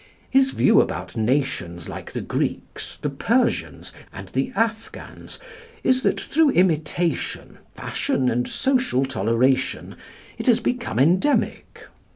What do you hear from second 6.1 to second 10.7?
through imitation, fashion, and social toleration, it has